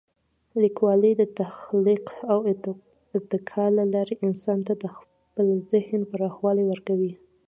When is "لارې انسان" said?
3.93-4.59